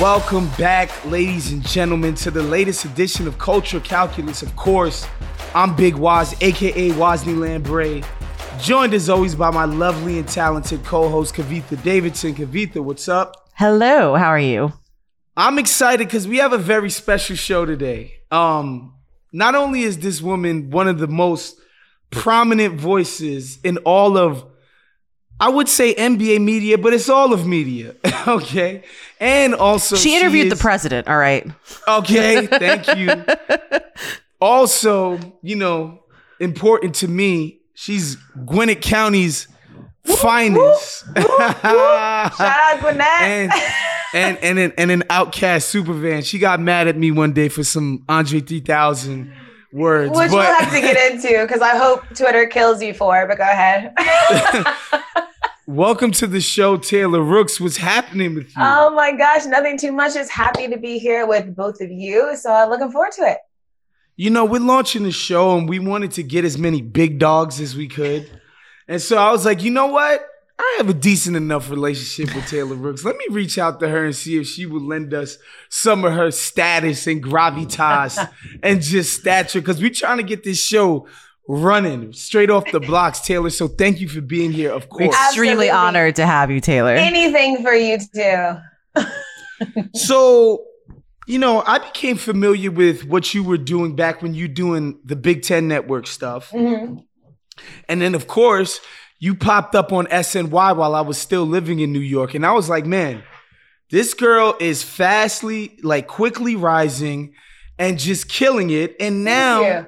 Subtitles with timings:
[0.00, 4.42] Welcome back, ladies and gentlemen, to the latest edition of Culture Calculus.
[4.42, 5.06] Of course,
[5.54, 8.02] I'm Big Waz, aka Wosny Lambre,
[8.60, 12.34] joined as always by my lovely and talented co-host Kavitha Davidson.
[12.34, 13.48] Kavitha, what's up?
[13.54, 14.72] Hello, how are you?
[15.36, 18.16] I'm excited because we have a very special show today.
[18.30, 18.94] Um,
[19.32, 21.58] not only is this woman one of the most
[22.10, 24.44] prominent voices in all of
[25.40, 27.94] I would say NBA media, but it's all of media.
[28.28, 28.82] okay.
[29.18, 31.46] And also She interviewed is, the president, all right.
[31.88, 33.24] Okay, thank you.
[34.38, 36.00] also, you know,
[36.38, 39.48] important to me, she's Gwinnett County's
[40.04, 41.06] finest.
[41.16, 43.22] Shout out Gwinnett.
[43.22, 43.52] and
[44.12, 46.22] and and an, and an OutKast super fan.
[46.22, 49.32] She got mad at me one day for some Andre 3000
[49.72, 50.10] words.
[50.10, 53.38] Which but, we'll have to get into because I hope Twitter kills you for, but
[53.38, 53.94] go ahead.
[55.66, 57.60] Welcome to the show, Taylor Rooks.
[57.60, 58.54] What's happening with you?
[58.58, 60.14] oh my gosh, nothing too much.
[60.14, 62.36] Just happy to be here with both of you.
[62.36, 63.38] So I'm looking forward to it.
[64.16, 67.60] you know, we're launching the show and we wanted to get as many big dogs
[67.60, 68.28] as we could.
[68.88, 70.26] And so I was like, you know what?
[70.60, 73.04] I have a decent enough relationship with Taylor Rooks.
[73.04, 76.12] Let me reach out to her and see if she would lend us some of
[76.12, 78.28] her status and gravitas
[78.62, 79.62] and just stature.
[79.62, 81.06] Cause we're trying to get this show
[81.48, 83.50] running straight off the blocks, Taylor.
[83.50, 85.14] So thank you for being here, of course.
[85.14, 85.70] Extremely Absolutely.
[85.70, 86.94] honored to have you, Taylor.
[86.94, 88.60] Anything for you to
[88.94, 89.04] do.
[89.94, 90.64] So,
[91.26, 94.98] you know, I became familiar with what you were doing back when you were doing
[95.04, 96.50] the Big Ten Network stuff.
[96.50, 97.04] Mhm.
[97.88, 98.80] And then, of course,
[99.20, 102.34] you popped up on SNY while I was still living in New York.
[102.34, 103.22] And I was like, man,
[103.90, 107.34] this girl is fastly, like quickly rising
[107.78, 108.96] and just killing it.
[108.98, 109.86] And now you.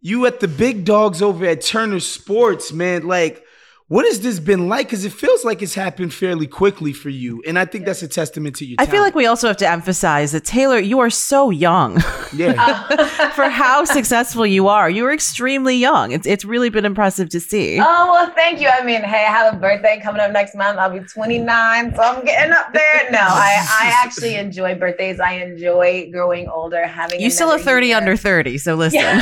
[0.00, 3.06] you at the big dogs over at Turner Sports, man.
[3.06, 3.44] Like,
[3.88, 4.88] what has this been like?
[4.88, 7.40] Because it feels like it's happened fairly quickly for you.
[7.46, 9.68] And I think that's a testament to your I feel like we also have to
[9.68, 12.02] emphasize that Taylor, you are so young
[12.34, 13.30] yeah.
[13.36, 14.90] for how successful you are.
[14.90, 16.10] You are extremely young.
[16.10, 17.78] It's it's really been impressive to see.
[17.80, 18.68] Oh well, thank you.
[18.68, 20.78] I mean, hey, I have a birthday coming up next month.
[20.78, 23.10] I'll be 29, so I'm getting up there.
[23.12, 25.20] No, I, I actually enjoy birthdays.
[25.20, 27.20] I enjoy growing older, having.
[27.20, 27.96] You still a 30 year.
[27.98, 28.98] under 30, so listen.
[28.98, 29.20] Yeah.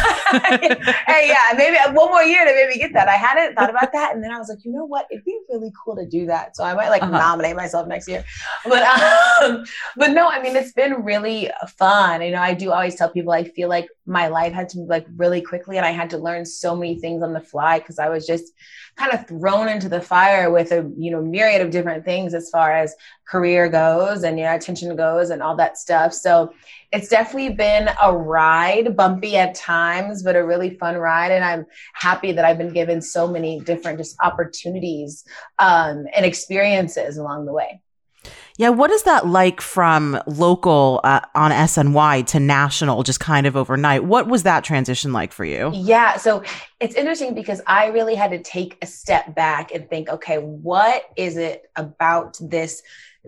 [1.07, 3.09] hey, yeah, maybe one more year to maybe get that.
[3.09, 5.07] I hadn't thought about that, and then I was like, you know what?
[5.11, 6.57] It'd be really cool to do that.
[6.57, 7.19] So I might like Uh-huh.
[7.19, 8.25] nominate myself next year.
[8.65, 9.65] But um,
[9.97, 12.23] but no, I mean, it's been really fun.
[12.23, 14.89] You know, I do always tell people I feel like my life had to move
[14.89, 17.99] like really quickly, and I had to learn so many things on the fly because
[17.99, 18.53] I was just
[18.97, 22.51] kind of thrown into the fire with a you know myriad of different things as
[22.51, 22.95] far as
[23.27, 26.13] career goes and your know attention goes and all that stuff.
[26.13, 26.53] So
[26.93, 31.33] it's definitely been a ride, bumpy at times, but a really fun ride.
[31.33, 35.25] And I'm happy that I've been given so many different just opportunities
[35.59, 37.81] um, and experiences along the way.
[38.57, 43.57] Yeah, what is that like from local uh, on SNY to national just kind of
[43.57, 44.05] overnight?
[44.05, 45.73] What was that transition like for you?
[45.75, 46.45] Yeah, so
[46.85, 51.05] it's interesting because I really had to take a step back and think, okay, what
[51.17, 52.83] is it about this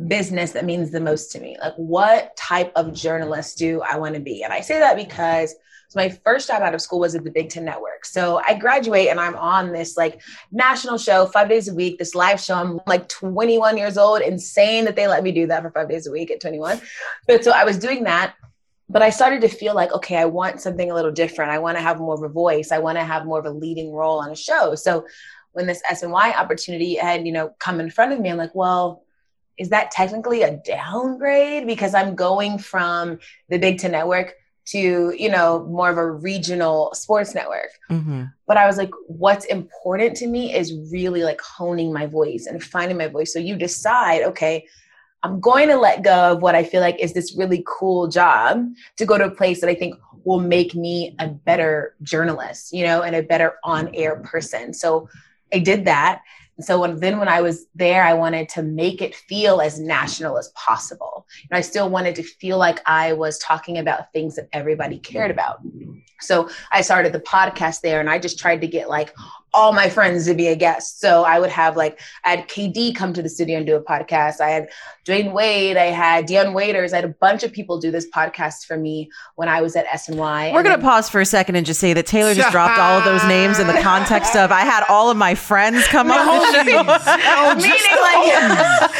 [0.08, 1.56] business that means the most to me?
[1.58, 4.42] Like, what type of journalist do I want to be?
[4.42, 5.54] And I say that because
[5.88, 8.04] so my first job out of school was at the Big Ten Network.
[8.04, 10.20] So I graduate and I'm on this like
[10.52, 12.56] national show five days a week, this live show.
[12.56, 16.06] I'm like 21 years old, insane that they let me do that for five days
[16.06, 16.78] a week at 21.
[17.26, 18.34] But so I was doing that
[18.88, 21.50] but I started to feel like, okay, I want something a little different.
[21.50, 22.70] I want to have more of a voice.
[22.70, 24.74] I want to have more of a leading role on a show.
[24.74, 25.06] So
[25.52, 29.02] when this SNY opportunity had, you know, come in front of me, I'm like, well,
[29.58, 31.66] is that technically a downgrade?
[31.66, 33.18] Because I'm going from
[33.48, 34.34] the Big Ten Network
[34.66, 37.70] to, you know, more of a regional sports network.
[37.88, 42.46] hmm But I was like, what's important to me is really like honing my voice
[42.46, 43.32] and finding my voice.
[43.32, 44.66] So you decide, okay,
[45.22, 48.64] I'm going to let go of what I feel like is this really cool job
[48.96, 52.84] to go to a place that I think will make me a better journalist, you
[52.84, 54.74] know, and a better on air person.
[54.74, 55.08] So
[55.52, 56.22] I did that.
[56.56, 59.78] And so when, then when I was there, I wanted to make it feel as
[59.78, 61.26] national as possible.
[61.50, 65.30] And I still wanted to feel like I was talking about things that everybody cared
[65.30, 65.60] about.
[66.20, 69.14] So I started the podcast there and I just tried to get like
[69.56, 71.00] all my friends to be a guest.
[71.00, 73.82] So I would have like, I had KD come to the studio and do a
[73.82, 74.40] podcast.
[74.40, 74.68] I had
[75.06, 78.66] Dwyane Wade, I had Dion Waiters, I had a bunch of people do this podcast
[78.66, 80.52] for me when I was at SNY.
[80.52, 82.98] We're going to pause for a second and just say that Taylor just dropped all
[82.98, 86.26] of those names in the context of I had all of my friends come on
[86.26, 86.64] the show.
[86.64, 88.26] meaning like,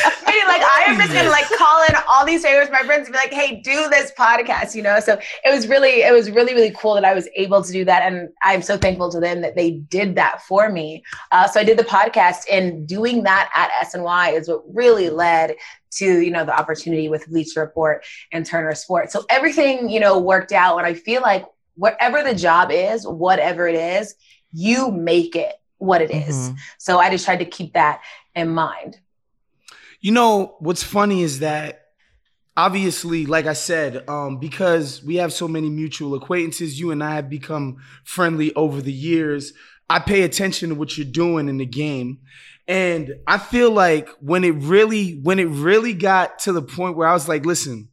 [0.27, 3.13] meaning like I am just gonna like call in all these favorites, my friends, and
[3.13, 5.01] be like, "Hey, do this podcast," you know.
[5.01, 7.85] So it was really, it was really, really cool that I was able to do
[7.85, 11.03] that, and I'm so thankful to them that they did that for me.
[11.33, 15.57] Uh, so I did the podcast, and doing that at SNY is what really led
[15.93, 19.13] to you know the opportunity with Bleacher Report and Turner Sports.
[19.13, 23.69] So everything you know worked out, and I feel like whatever the job is, whatever
[23.69, 24.15] it is,
[24.53, 26.51] you make it what it is.
[26.51, 26.57] Mhm.
[26.79, 28.01] So I just tried to keep that
[28.35, 28.99] in mind.
[30.01, 31.87] You know, what's funny is that
[32.57, 37.15] obviously, like I said, um, because we have so many mutual acquaintances, you and I
[37.17, 39.53] have become friendly over the years.
[39.89, 42.19] I pay attention to what you're doing in the game.
[42.69, 47.07] And I feel like when it really, when it really got to the point where
[47.07, 47.89] I was like, listen,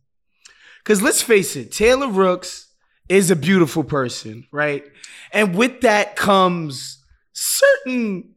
[0.84, 2.68] because let's face it, Taylor Rooks
[3.08, 4.84] is a beautiful person, right?
[5.32, 7.04] And with that comes
[7.34, 8.34] certain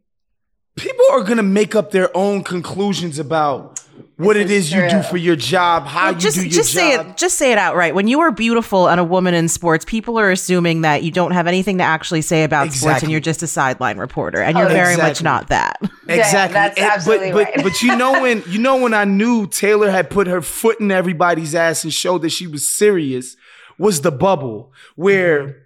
[0.75, 3.76] people are gonna make up their own conclusions about
[4.17, 6.49] what it is is you do for your job, how Well, you just do your
[6.51, 7.93] just say it just say it outright.
[7.93, 11.31] When you are beautiful and a woman in sports, people are assuming that you don't
[11.31, 14.41] have anything to actually say about sports and you're just a sideline reporter.
[14.41, 15.79] And you're Oh, very much not that.
[16.09, 16.53] Exactly.
[16.53, 17.63] that's And- absolutely but, but, right.
[17.65, 20.89] but you know when you know when I knew Taylor had put her foot in
[20.89, 23.35] everybody's ass and showed that she was serious
[23.77, 25.57] was the bubble where mm-hmm.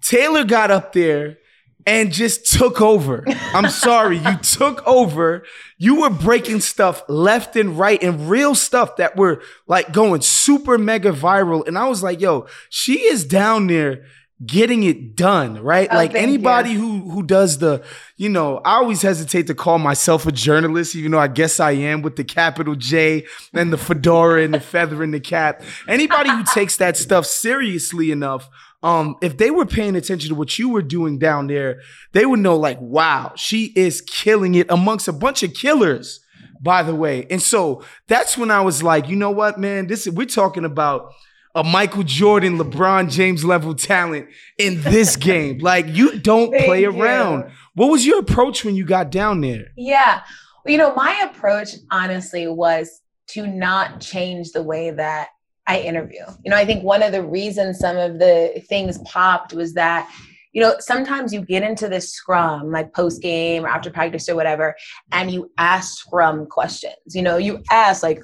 [0.00, 1.38] Taylor got up there
[1.86, 3.24] and just took over.
[3.52, 5.44] I'm sorry, you took over.
[5.78, 10.78] You were breaking stuff left and right and real stuff that were like going super
[10.78, 11.66] mega viral.
[11.66, 14.04] And I was like, yo, she is down there
[14.44, 15.88] getting it done, right?
[15.90, 16.78] Oh, like anybody you.
[16.78, 17.84] who who does the,
[18.16, 21.72] you know, I always hesitate to call myself a journalist, even though I guess I
[21.72, 25.62] am with the capital J and the fedora and the feather in the cap.
[25.86, 28.48] Anybody who takes that stuff seriously enough,
[28.82, 31.80] um, if they were paying attention to what you were doing down there,
[32.12, 36.20] they would know, like, wow, she is killing it amongst a bunch of killers,
[36.60, 37.26] by the way.
[37.30, 41.12] And so that's when I was like, you know what, man, this we're talking about
[41.54, 45.58] a Michael Jordan, LeBron James level talent in this game.
[45.58, 46.90] Like you don't Thank play you.
[46.90, 47.50] around.
[47.74, 49.66] What was your approach when you got down there?
[49.76, 50.22] Yeah.
[50.64, 55.28] You know, my approach honestly was to not change the way that
[55.70, 56.24] I interview.
[56.44, 60.10] You know, I think one of the reasons some of the things popped was that,
[60.52, 64.34] you know, sometimes you get into this scrum, like post game or after practice or
[64.34, 64.74] whatever,
[65.12, 67.14] and you ask scrum questions.
[67.14, 68.20] You know, you ask, like,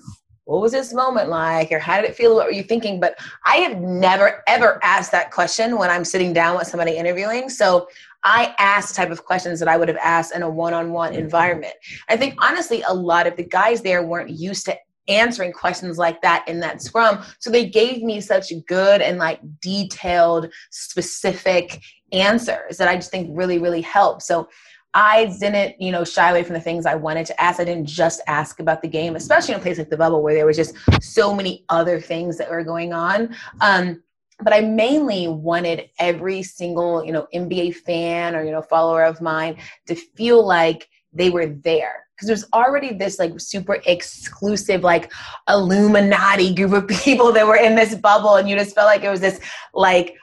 [0.46, 1.70] what was this moment like?
[1.70, 2.34] Or how did it feel?
[2.34, 2.98] What were you thinking?
[2.98, 7.48] But I have never, ever asked that question when I'm sitting down with somebody interviewing.
[7.48, 7.86] So
[8.24, 10.90] I asked the type of questions that I would have asked in a one on
[10.92, 11.74] one environment.
[12.08, 14.76] I think honestly, a lot of the guys there weren't used to
[15.08, 17.22] answering questions like that in that scrum.
[17.38, 21.82] So they gave me such good and like detailed, specific
[22.12, 24.22] answers that I just think really, really helped.
[24.22, 24.48] So
[24.94, 27.60] I didn't, you know, shy away from the things I wanted to ask.
[27.60, 30.34] I didn't just ask about the game, especially in a place like the bubble where
[30.34, 33.36] there was just so many other things that were going on.
[33.60, 34.02] Um,
[34.40, 39.20] but I mainly wanted every single, you know, NBA fan or, you know, follower of
[39.20, 42.05] mine to feel like they were there.
[42.16, 45.12] Because there's already this like super exclusive, like
[45.48, 49.10] Illuminati group of people that were in this bubble, and you just felt like it
[49.10, 49.38] was this
[49.74, 50.16] like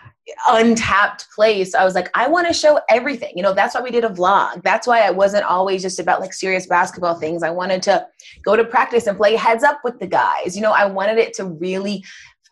[0.48, 1.76] untapped place.
[1.76, 3.34] I was like, I want to show everything.
[3.36, 4.64] You know, that's why we did a vlog.
[4.64, 7.44] That's why I wasn't always just about like serious basketball things.
[7.44, 8.08] I wanted to
[8.44, 10.56] go to practice and play heads up with the guys.
[10.56, 12.04] You know, I wanted it to really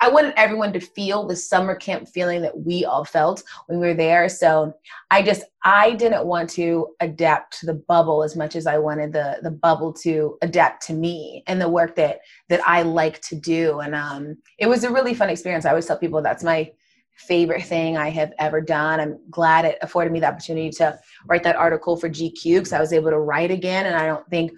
[0.02, 3.88] I wanted everyone to feel the summer camp feeling that we all felt when we
[3.88, 4.28] were there.
[4.30, 4.74] So
[5.12, 9.14] I just I didn't want to adapt to the bubble as much as I wanted
[9.14, 13.36] the the bubble to adapt to me and the work that that I like to
[13.36, 13.80] do.
[13.80, 15.66] And um, it was a really fun experience.
[15.66, 16.72] I always tell people that's my
[17.16, 19.00] favorite thing I have ever done.
[19.00, 22.80] I'm glad it afforded me the opportunity to write that article for GQ because I
[22.80, 23.86] was able to write again.
[23.86, 24.52] And I don't think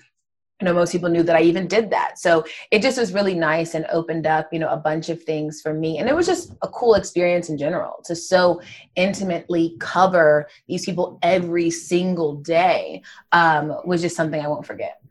[0.62, 2.20] you know most people knew that I even did that.
[2.20, 5.62] So it just was really nice and opened up you know a bunch of things
[5.62, 5.98] for me.
[5.98, 8.62] And it was just a cool experience in general to so
[8.96, 15.02] intimately cover these people every single day um, was just something I won't forget.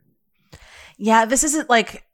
[0.97, 2.05] Yeah, this isn't like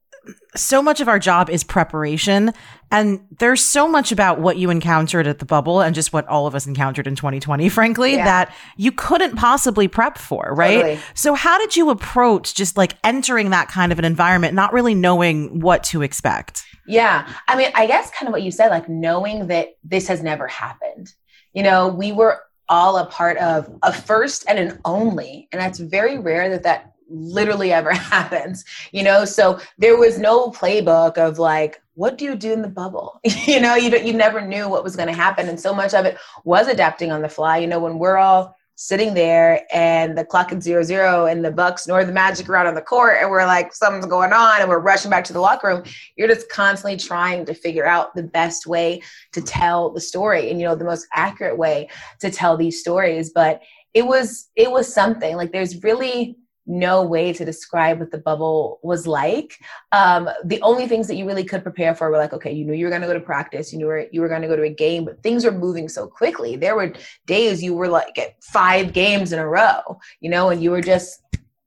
[0.56, 2.52] so much of our job is preparation.
[2.92, 6.48] And there's so much about what you encountered at the bubble and just what all
[6.48, 8.26] of us encountered in 2020, frankly, Yeah.
[8.26, 10.76] that you couldn't possibly prep for, right?
[10.82, 11.00] Totally.
[11.14, 14.96] So, how did you approach just like entering that kind of an environment, not really
[14.96, 16.66] knowing what to expect?
[16.88, 17.28] Yeah.
[17.48, 20.48] I mean, I guess kind of what you said, like knowing that this has never
[20.48, 21.14] happened.
[21.54, 25.48] You know, we were all a part of a first and an only.
[25.52, 28.64] And that's very rare that that literally ever happens.
[28.92, 32.70] You know, so there was no playbook of like, what do you do in the
[32.70, 33.20] bubble?
[33.46, 35.50] you know, you, you never knew what was going to happen.
[35.50, 37.58] And so much of it was adapting on the fly.
[37.58, 41.52] You know, when we're all sitting there and the clock is zero zero and the
[41.52, 44.62] Bucks nor the Magic are out on the court and we're like something's going on
[44.62, 45.84] and we're rushing back to the locker room.
[46.16, 49.02] You're just constantly trying to figure out the best way
[49.34, 51.90] to tell the story and you know the most accurate way
[52.22, 53.32] to tell these stories.
[53.32, 53.62] But
[53.94, 56.38] it was it was something like there's really
[56.70, 59.58] no way to describe what the bubble was like.
[59.92, 62.74] Um, the only things that you really could prepare for were like, okay, you knew
[62.74, 64.56] you were going to go to practice, you knew were, you were going to go
[64.56, 66.56] to a game, but things were moving so quickly.
[66.56, 66.94] There were
[67.26, 70.82] days you were like at five games in a row, you know, and you were
[70.82, 71.22] just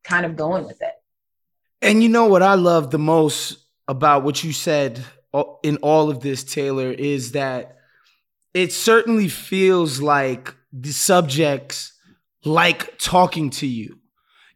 [0.04, 0.94] kind of going with it.
[1.82, 5.04] And you know what I love the most about what you said
[5.34, 7.76] uh, in all of this, Taylor, is that
[8.54, 11.92] it certainly feels like the subjects
[12.44, 13.98] like talking to you.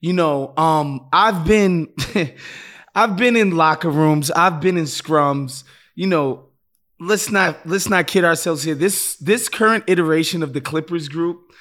[0.07, 1.93] You know, um, I've been
[2.95, 5.65] I've been in locker rooms, I've been in scrums,
[5.97, 6.45] you know,
[7.01, 8.77] let's not let's not kid ourselves here.
[8.77, 11.53] This this current iteration of the Clippers group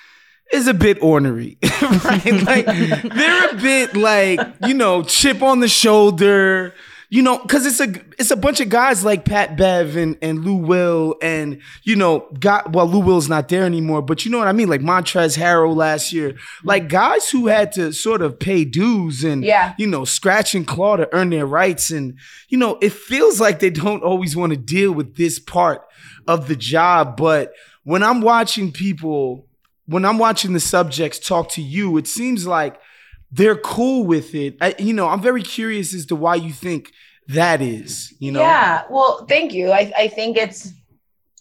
[0.54, 2.44] is a bit ornery, right?
[2.44, 6.76] Like they're a bit like you know chip on the shoulder,
[7.10, 10.44] you know, because it's a it's a bunch of guys like Pat Bev and, and
[10.44, 14.38] Lou Will and you know got well Lou Will's not there anymore, but you know
[14.40, 18.40] what I mean, like Montrezl Harrell last year, like guys who had to sort of
[18.40, 19.74] pay dues and Yeah.
[19.78, 22.18] you know scratch and claw to earn their rights, and
[22.50, 25.82] you know it feels like they don't always want to deal with this part
[26.28, 29.48] of the job, but when I'm watching people
[29.88, 32.80] when I'm watching the subjects talk to you, it seems like
[33.36, 34.56] they're cool with it.
[34.62, 36.92] I, you know, I'm very curious as to why you think
[37.28, 38.14] that is.
[38.20, 38.84] You know, Yeah.
[38.90, 39.72] Well, thank you.
[39.72, 40.72] I, I think it's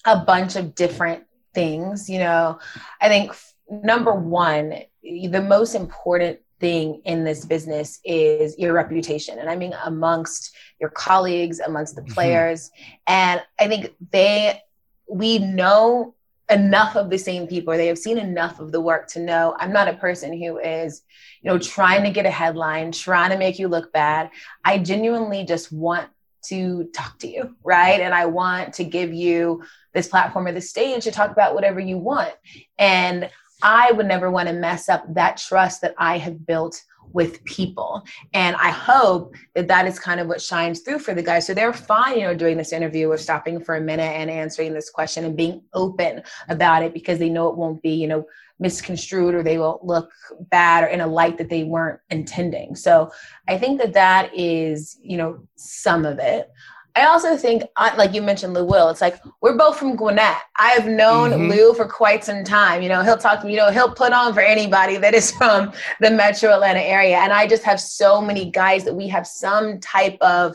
[0.04, 1.24] a bunch of different
[1.54, 2.10] things.
[2.10, 2.58] You know,
[3.00, 9.38] I think f- number one, the most important thing in this business is your reputation.
[9.38, 12.14] And I mean, amongst your colleagues, amongst the Mhm.
[12.14, 12.70] players.
[13.06, 14.60] And I think they,
[15.08, 16.14] we know
[16.50, 19.72] enough of the same people, they have seen enough of the work to know I'm
[19.72, 21.02] not a person who is,
[21.42, 24.30] you know, trying to get a headline, trying to make you look bad.
[24.64, 26.08] I genuinely just want
[26.46, 28.00] to talk to you, right?
[28.00, 29.62] And I want to give you
[29.94, 32.34] this platform or this stage to talk about whatever you want.
[32.78, 33.30] And
[33.62, 36.82] I would never want to mess up that trust that I have built
[37.14, 38.04] with people.
[38.34, 41.46] And I hope that that is kind of what shines through for the guys.
[41.46, 44.74] So they're fine, you know, doing this interview or stopping for a minute and answering
[44.74, 48.26] this question and being open about it because they know it won't be, you know,
[48.58, 50.10] misconstrued or they won't look
[50.50, 52.74] bad or in a light that they weren't intending.
[52.74, 53.10] So
[53.48, 56.50] I think that that is, you know, some of it.
[56.96, 57.64] I also think,
[57.96, 58.88] like you mentioned, Lou Will.
[58.88, 60.36] It's like we're both from Gwinnett.
[60.58, 61.50] I have known Mhm.
[61.50, 62.82] Lou for quite some time.
[62.82, 63.52] You know, he'll talk to me.
[63.54, 67.16] You know, he'll put on for anybody that is from the Metro Atlanta area.
[67.16, 70.54] And I just have so many guys that we have some type of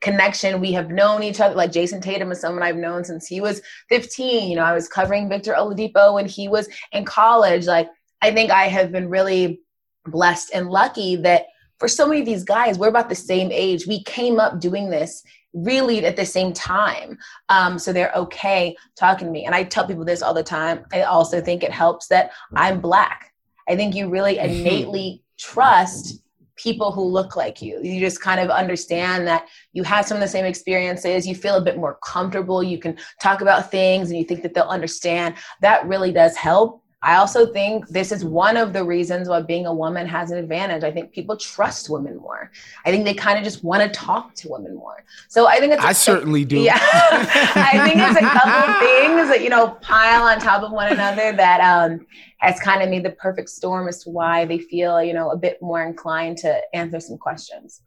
[0.00, 0.60] connection.
[0.60, 1.56] We have known each other.
[1.56, 4.48] Like Jayson Tatum is someone I've known since he was 15.
[4.48, 7.66] You know, I was covering Victor Oladipo when he was in college.
[7.66, 7.88] Like,
[8.22, 9.60] I think I have been really
[10.06, 11.46] blessed and lucky that
[11.78, 13.86] for so many of these guys, we're about the same age.
[13.86, 17.18] We came up doing this really at the same time.
[17.48, 19.44] Um, so they're okay talking to me.
[19.44, 20.84] And I tell people this all the time.
[20.92, 23.32] I also think it helps that I'm black.
[23.68, 26.22] I think you really innately trust
[26.56, 27.80] people who look like you.
[27.82, 31.26] You just kind of understand that you have some of the same experiences.
[31.26, 32.62] You feel a bit more comfortable.
[32.62, 35.36] You can talk about things and you think that they'll understand.
[35.62, 36.79] That really does help.
[37.02, 40.36] I also think this is one of the reasons why being a woman has an
[40.36, 40.84] advantage.
[40.84, 42.50] I think people trust women more.
[42.84, 45.02] I think they kind of just want to talk to women more.
[45.28, 46.60] So I think it's I certainly do.
[46.60, 50.92] yeah, I think it's a couple things that you know pile on top of one
[50.92, 52.06] another that um,
[52.38, 55.36] has kind of made the perfect storm as to why they feel you know a
[55.36, 57.80] bit more inclined to answer some questions.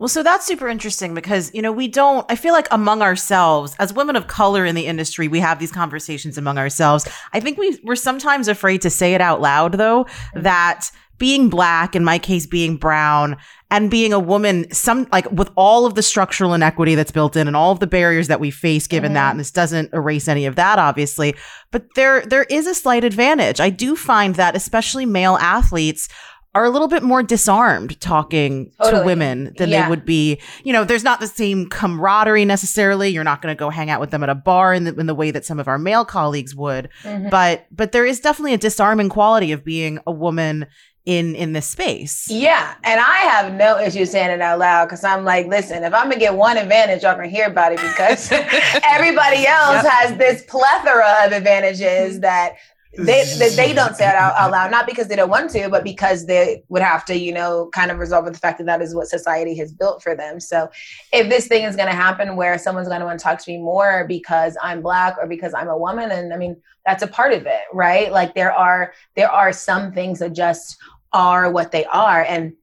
[0.00, 3.76] Well, so that's super interesting because, you know, we don't, I feel like among ourselves,
[3.78, 7.06] as women of color in the industry, we have these conversations among ourselves.
[7.34, 11.94] I think we, we're sometimes afraid to say it out loud, though, that being black,
[11.94, 13.36] in my case, being brown,
[13.70, 17.46] and being a woman, some like with all of the structural inequity that's built in
[17.46, 19.30] and all of the barriers that we face given that, mm-hmm.
[19.32, 21.34] and this doesn't erase any of that, obviously,
[21.72, 23.60] but there, there is a slight advantage.
[23.60, 26.08] I do find that especially male athletes
[26.54, 29.84] are a little bit more disarmed talking to women than Yeah.
[29.84, 30.40] they would be.
[30.64, 33.08] You know, there's not the same camaraderie necessarily.
[33.10, 35.06] You're not going to go hang out with them at a bar in the, in
[35.06, 36.88] the way that some of our male colleagues would.
[37.04, 37.30] Mhm.
[37.30, 40.66] But but there is definitely a disarming quality of being a woman
[41.06, 42.26] in in this space.
[42.30, 45.94] Yeah, and I have no issue saying it out loud because I'm like, listen, if
[45.94, 48.30] I'm gonna get one advantage, y'all can hear about it because
[48.90, 52.54] everybody else has this plethora of advantages that
[52.96, 55.68] they that they don't say it out, out loud, not because they don't want to,
[55.68, 58.64] but because they would have to, you know, kind of resolve with the fact that
[58.64, 60.40] that is what society has built for them.
[60.40, 60.68] So,
[61.12, 63.50] if this thing is going to happen where someone's going to want to talk to
[63.50, 67.06] me more because I'm black or because I'm a woman, and I mean that's a
[67.06, 68.10] part of it, right?
[68.10, 70.76] Like there are there are some things that just
[71.12, 72.54] are what they are, and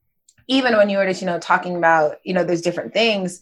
[0.47, 3.41] even when you were just you know talking about you know there's different things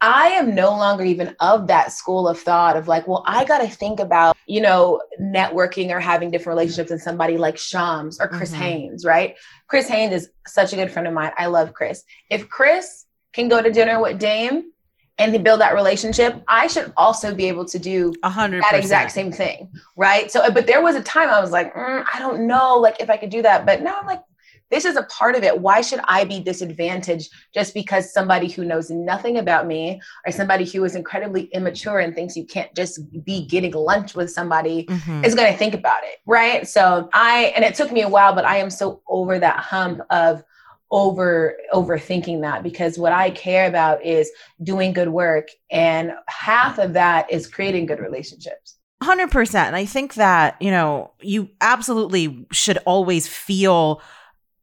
[0.00, 3.58] I am no longer even of that school of thought of like, well, I got
[3.58, 8.28] to think about, you know, networking or having different relationships in somebody like Shams or
[8.28, 8.56] Chris Mhm.
[8.56, 9.36] Haynes, right?
[9.68, 11.32] Chris Haynes is such a good friend of mine.
[11.38, 12.04] I love Chris.
[12.28, 14.70] If Chris can go to dinner with Dame
[15.18, 19.12] and build that relationship, I should also be able to do A hundred that exact
[19.12, 20.30] same thing, right?
[20.30, 23.08] So, but there was a time I was like, mm, I don't know, like if
[23.08, 23.64] I could do that.
[23.64, 24.20] But now I'm like,
[24.70, 25.60] this is a part of it.
[25.60, 30.64] Why should I be disadvantaged just because somebody who knows nothing about me or somebody
[30.64, 35.24] who is incredibly immature and thinks you can't just be getting lunch with somebody Mhm.
[35.24, 36.66] is going to think about it, right?
[36.66, 40.00] So I, and it took me a while, but I am so over that hump
[40.10, 40.42] of
[40.92, 44.30] over overthinking that because what I care about is
[44.62, 48.76] doing good work and half of that is creating good relationships.
[49.02, 54.00] 100% and i think that you know you absolutely should always feel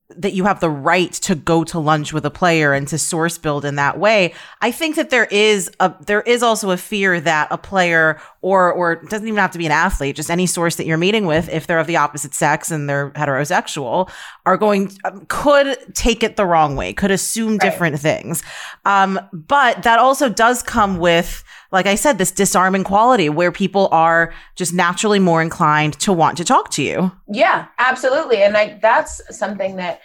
[0.09, 3.37] that you have the right to go to lunch with a player and to source
[3.37, 4.33] build in that way.
[4.61, 8.71] I think that there is a there is also a fear that a player or
[8.71, 11.49] or doesn't even have to be an athlete, just any source that you're meeting with,
[11.49, 14.09] if they're of the opposite sex and they're heterosexual,
[14.45, 18.43] are going um, could take it the wrong way, could assume different things.
[18.85, 23.89] Um, but that also does come with like I said, this disarming quality where people
[23.91, 27.11] are just naturally more inclined to want to talk to you.
[27.27, 28.43] Yeah, absolutely.
[28.43, 30.01] And like that's something that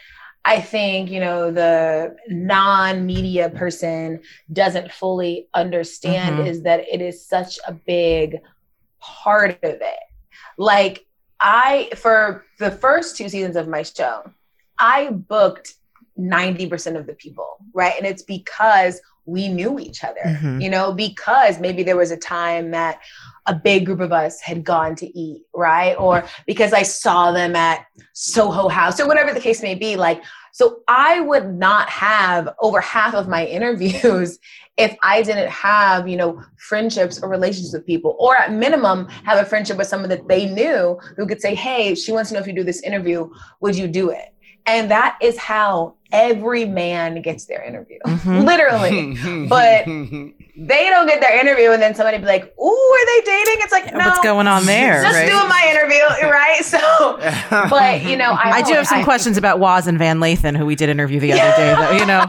[0.46, 4.20] I think, you know, the non-media person
[4.50, 6.46] doesn't fully understand Mhm.
[6.46, 8.40] is that it is such a big
[8.98, 10.00] part of it.
[10.56, 11.04] Like
[11.38, 14.22] I for the first two seasons of my show,
[14.78, 15.75] I booked
[16.16, 17.94] 90% of the people, right?
[17.98, 20.62] And it's because we knew each other, Mhm.
[20.62, 22.99] you know, because maybe there was a time that
[23.47, 25.95] a big group of us had gone to eat, right?
[25.99, 29.97] Or because I saw them at Soho House or whatever the case may be.
[29.97, 34.38] Like, so I would not have over half of my interviews
[34.78, 39.38] if I didn't have, you know, friendships or relationships with people, or at minimum, have
[39.38, 42.41] a friendship with someone that they knew who could say, Hey, she wants to know
[42.41, 43.28] if you do this interview,
[43.60, 44.28] would you do it?
[44.69, 48.45] And that is how every man gets their interview, Mhm.
[48.45, 49.47] literally.
[49.49, 53.57] But they don't get their interview, and then somebody be like, "Ooh, are they dating?"
[53.61, 55.02] It's like, no, What's going on there?
[55.02, 55.28] Just right?
[55.28, 56.65] doing my interview, right?
[56.65, 56.78] So,
[57.71, 60.57] but you know, I, I do have some I- questions about Waz and Van Lathan,
[60.57, 62.25] who we did interview the other day, though, you know.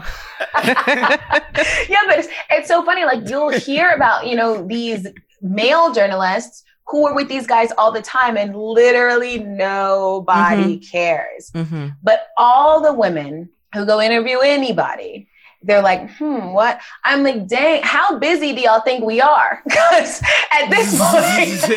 [0.64, 3.04] yeah, but it's, it's so funny.
[3.04, 5.06] Like you'll hear about you know these
[5.42, 11.50] male journalists who are with these guys all the time, and literally nobody cares.
[11.54, 15.28] hmm But all the women who go interview anybody,
[15.62, 16.80] they're like, hmm, what?
[17.04, 19.62] I'm like, dang, how busy do y'all think we are?
[19.68, 21.48] Because at this point,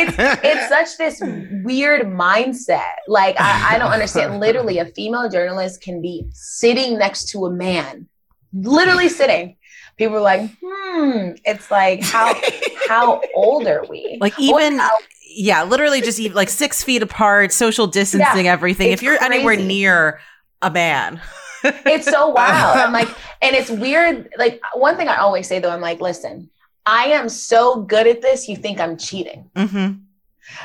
[0.00, 1.20] it's, it's such this
[1.62, 2.94] weird mindset.
[3.06, 4.40] Like, I, I don't understand.
[4.40, 8.08] Literally, a female journalist can be sitting next to a man,
[8.54, 9.56] literally sitting.
[9.96, 11.30] People are like, hmm.
[11.44, 12.34] It's like, how
[12.88, 14.18] how old are we?
[14.20, 14.90] Like, even, how-
[15.28, 18.90] yeah, literally just even like six feet apart, social distancing, everything.
[18.92, 20.20] If you're anywhere near
[20.62, 21.20] a man,
[21.64, 22.76] it's so wild.
[22.78, 23.08] I'm like,
[23.42, 24.28] and it's weird.
[24.38, 26.48] Like one thing I always say though, I'm like, listen,
[26.86, 28.48] I am so good at this.
[28.48, 29.50] You think I'm cheating?
[29.56, 29.92] hmm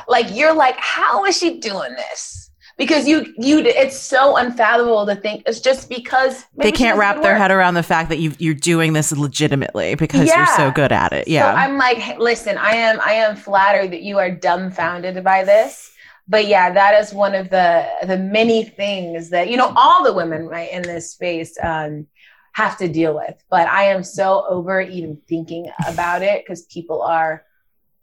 [0.08, 2.41] Like you're like, how is she doing this?
[2.82, 7.34] Because you, you, it's so unfathomable to think it's just because they can't wrap their
[7.34, 7.38] work.
[7.38, 11.14] head around the fact that you you're doing this legitimately because you're so good at
[11.14, 11.28] it.
[11.28, 11.54] So Yeah.
[11.54, 15.94] I'm like, hey, listen, I am, I am flattered that you are dumbfounded by this.
[16.28, 20.14] But yeah, that is one of the the many things that you know all the
[20.14, 22.08] women right in this space um,
[22.54, 23.36] have to deal with.
[23.52, 27.44] But I am so over even thinking about it because people are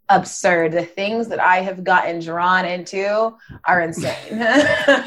[0.09, 0.73] absurd.
[0.73, 4.47] The things that I have gotten drawn into are insane.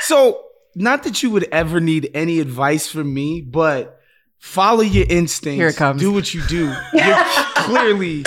[0.00, 0.44] So,
[0.76, 3.98] not that you would ever need any advice from me, but
[4.38, 5.56] follow your instincts.
[5.56, 6.00] Here it comes.
[6.00, 6.72] Do what you do.
[6.92, 7.24] You're
[7.56, 8.24] clearly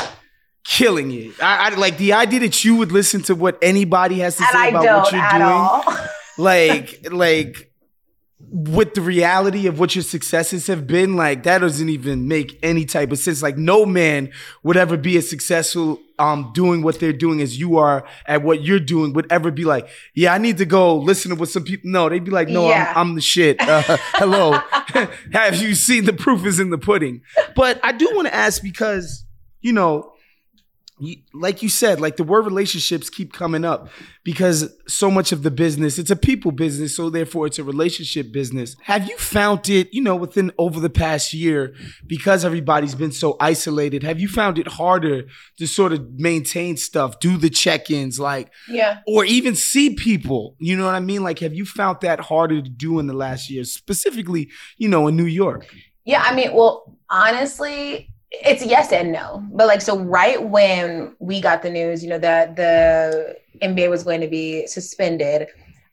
[0.66, 1.42] killing it.
[1.42, 4.52] I, I like the idea that you would listen to what anybody has to and
[4.52, 5.44] say I about what you're at doing.
[5.44, 5.84] all.
[6.38, 7.72] like like
[8.52, 12.86] with the reality of what your successes have been, like that doesn't even make any
[12.86, 13.42] type of sense.
[13.42, 14.32] Like no man
[14.64, 18.62] would ever be as successful um doing what they're doing as you are at what
[18.62, 21.64] you're doing would ever be like, yeah, I need to go listen to what some
[21.64, 22.92] people no, they'd be like, no, Yeah.
[22.96, 23.60] I'm, I'm the shit.
[23.60, 23.82] Uh,
[24.14, 24.52] hello.
[25.34, 27.22] Have you seen the proof is in the pudding?
[27.56, 29.24] But I do want to ask because,
[29.62, 30.14] you know,
[31.00, 33.90] you, like you said, like the word relationships keep coming up
[34.24, 38.32] because so much of the business, it's a people business, so therefore it's a relationship
[38.32, 38.76] business.
[38.84, 41.74] Have you found it, you know, within over the past year,
[42.06, 45.24] because everybody's been so isolated, have you found it harder
[45.58, 49.00] to sort of maintain stuff, do the check-ins, like, Yeah.
[49.08, 50.56] or even see people?
[50.60, 51.24] You know what I mean?
[51.24, 55.08] Like, have you found that harder to do in the last year, specifically, you know,
[55.08, 55.68] in New York?
[56.06, 59.44] Yeah, I mean, well, honestly, it's yes and no.
[59.52, 64.04] But like, so right when we got the news, you know, that the NBA was
[64.04, 65.48] going to be suspended,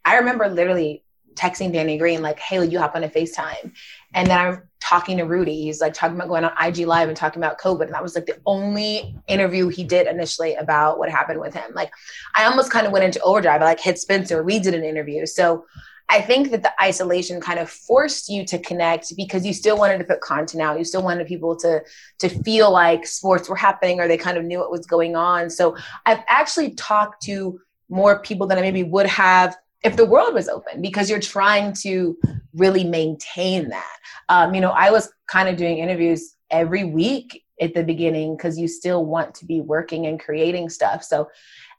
[0.05, 1.03] I remember literally
[1.35, 3.72] texting Danny Green, like, hey, will you hop on a FaceTime?
[4.14, 5.62] And then I'm talking to Rudy.
[5.62, 7.83] He's like talking about going on IG Live and talking about COVID.
[7.83, 11.72] And that was like the only interview he did initially about what happened with him.
[11.75, 11.92] Like,
[12.35, 13.62] I almost kind of went into overdrive.
[13.62, 14.42] I like hit Spencer.
[14.42, 15.27] We did an interview.
[15.27, 15.66] So
[16.09, 19.99] I think that the isolation kind of forced you to connect because you still wanted
[19.99, 20.79] to put content out.
[20.79, 21.83] You still wanted people to
[22.21, 25.51] to feel like sports were happening or they kind of knew what was going on.
[25.51, 30.35] So I've actually talked to more people than I maybe would have if the world
[30.35, 32.16] was open because you're trying to
[32.55, 33.97] really maintain that.
[34.29, 38.59] Um, you know, I was kind of doing interviews every week at the beginning because
[38.59, 41.03] you still want to be working and creating stuff.
[41.03, 41.29] So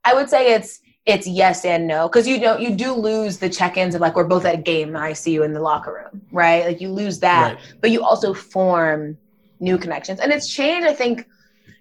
[0.03, 3.49] I would say it's it's yes and no because you know you do lose the
[3.49, 5.93] check-ins of like we're both at a game and I see you in the locker
[5.93, 6.65] room, right?
[6.67, 7.59] Like you lose that, Right.
[7.81, 9.17] but you also form
[9.59, 10.85] new connections, and it's changed.
[10.87, 11.25] I think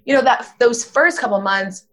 [0.05, 1.85] you know that those first couple months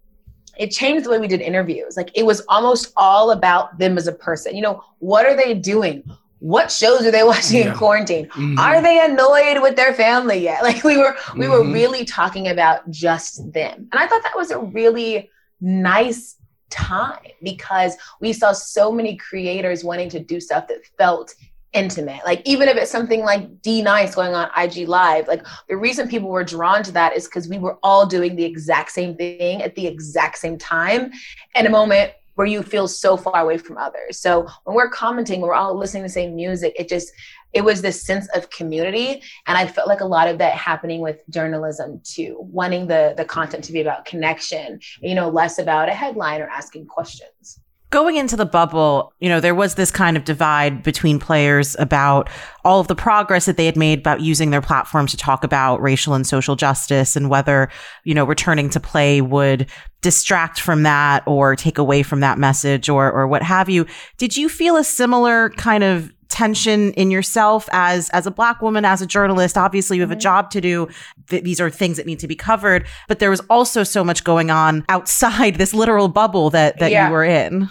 [0.58, 4.06] it changed the way we did interviews like it was almost all about them as
[4.06, 6.04] a person you know what are they doing
[6.38, 7.72] what shows are they watching Yeah.
[7.72, 8.60] in quarantine Mhm.
[8.60, 11.74] are they annoyed with their family yet like we were we were Mhm.
[11.74, 16.36] really talking about just them and i thought that was a really nice
[16.74, 21.34] time because we saw so many creators wanting to do stuff that felt
[21.74, 25.76] intimate like even if it's something like d nice going on ig live like the
[25.76, 29.16] reason people were drawn to that is because we were all doing the exact same
[29.16, 31.12] thing at the exact same time
[31.56, 34.18] in a moment where you feel so far away from others.
[34.18, 36.74] So when we're commenting, we're all listening to the same music.
[36.78, 37.12] It just
[37.54, 41.02] it was this sense of community, and I felt like a lot of that happening
[41.02, 45.90] with journalism too, wanting the the content to be about connection, you know, less about
[45.90, 47.60] a headline or asking questions.
[47.92, 52.28] Going into the bubble, you know, there was this kind of divide between players about
[52.66, 55.80] all of the progress that they had made about using their platform to talk about
[55.80, 57.70] racial and social justice and whether,
[58.04, 59.70] you know, returning to play would
[60.02, 63.86] distract from that or take away from that message or or what have you.
[64.18, 68.84] Did you feel a similar kind of tension in yourself as as a black woman
[68.84, 70.22] as a journalist obviously you have a mm-hmm.
[70.22, 70.88] job to do
[71.30, 74.24] Th- these are things that need to be covered but there was also so much
[74.24, 77.08] going on outside this literal bubble that that Yeah.
[77.08, 77.70] you were in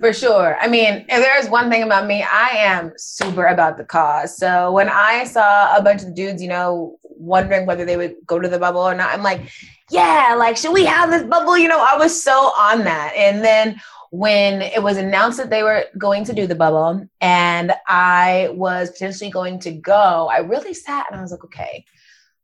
[0.00, 0.56] For sure.
[0.60, 4.36] I mean, if there's one thing about me, I am super about the cause.
[4.36, 8.40] So when I saw a bunch of dudes, you know, wondering whether they would go
[8.40, 9.40] to the bubble or not, I'm like,
[9.90, 11.56] yeah, like, should we have this bubble?
[11.56, 13.14] You know, I was so on that.
[13.16, 13.80] And then
[14.14, 18.92] when it was announced that they were going to do the bubble and I was
[18.92, 21.84] potentially going to go, I really sat and I was like, okay,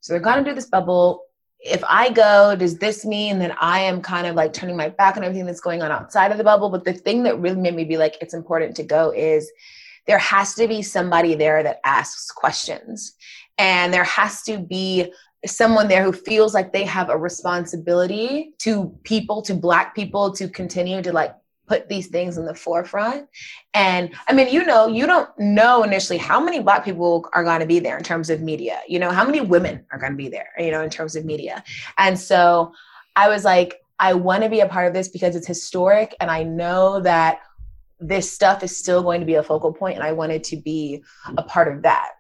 [0.00, 1.26] so they're going to do this bubble
[1.60, 5.16] if I go, does this mean that I am kind of like turning my back
[5.16, 6.70] on everything that's going on outside of the bubble?
[6.70, 9.48] But the thing that really made me be like, it's important to go is
[10.08, 13.14] there has to be somebody there that asks questions.
[13.58, 15.12] And there has to be
[15.46, 20.48] someone there who feels like they have a responsibility to people, to Black people, to
[20.48, 21.36] continue to like
[21.70, 23.28] put these things in the forefront.
[23.74, 27.60] And I mean, you know, you don't know initially how many Black people are going
[27.60, 30.16] to be there in terms of media, you know, how many women are going to
[30.16, 31.62] be there, you know, in terms of media.
[31.96, 32.72] And so
[33.14, 36.16] I was like, I want to be a part of this because it's historic.
[36.18, 37.38] And I know that
[38.00, 41.04] this stuff is still going to be a focal point, And I wanted to be
[41.36, 42.14] a part of that.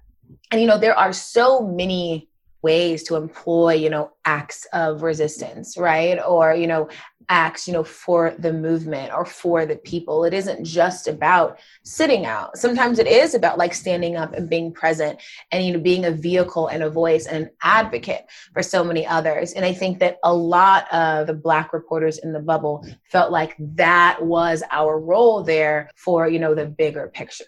[0.52, 2.29] And, you know, there are so many
[2.62, 6.18] ways to employ, you know, acts of resistance, right?
[6.18, 6.88] Or, you know,
[7.30, 10.24] acts, you know, for the movement or for the people.
[10.24, 12.58] It isn't just about sitting out.
[12.58, 15.20] Sometimes it is about like standing up and being present
[15.52, 19.06] and, you know, being a vehicle and a voice and an advocate for so many
[19.06, 19.52] others.
[19.52, 23.54] And I think that a lot of the Black reporters in the bubble felt like
[23.60, 27.44] that was our role there for, you know, the bigger picture.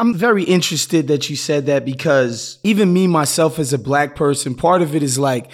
[0.00, 4.54] I'm very interested that you said that because even me myself as a black person,
[4.54, 5.50] part of it is like,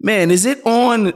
[0.00, 1.12] man, is it on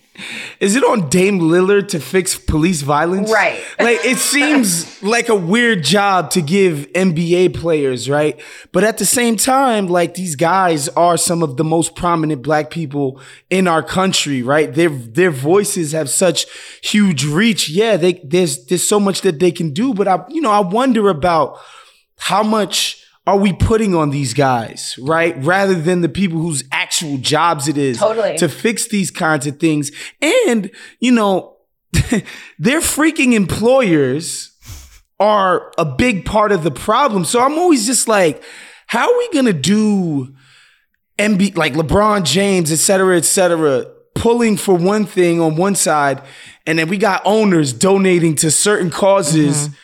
[0.60, 3.32] is it on Dame Lillard to fix police violence?
[3.32, 3.60] Right.
[3.80, 8.40] Like it seems like a weird job to give NBA players, right?
[8.70, 12.70] But at the same time, like these guys are some of the most prominent black
[12.70, 14.72] people in our country, right?
[14.72, 16.46] Their their voices have such
[16.80, 17.68] huge reach.
[17.68, 20.60] Yeah, they there's there's so much that they can do, but I you know, I
[20.60, 21.58] wonder about
[22.16, 25.34] how much are we putting on these guys, right?
[25.42, 28.36] Rather than the people whose actual jobs it is Totally.
[28.38, 29.90] to fix these kinds of things.
[30.20, 31.56] And, you know,
[32.58, 34.52] their freaking employers
[35.18, 37.24] are a big part of the problem.
[37.24, 38.42] So I'm always just like,
[38.86, 40.34] how are we going to do
[41.18, 46.22] MB, like LeBron James, et cetera, et cetera, pulling for one thing on one side,
[46.66, 49.74] and then we got owners donating to certain causes mm-hmm.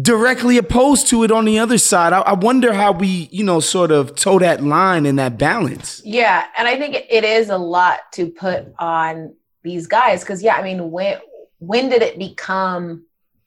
[0.00, 2.12] Directly opposed to it on the other side.
[2.12, 6.02] I, I wonder how we, you know, sort of toe that line and that balance.
[6.04, 10.54] Yeah, and I think it is a lot to put on these guys because yeah,
[10.54, 11.18] I mean, when
[11.58, 13.04] when did it become,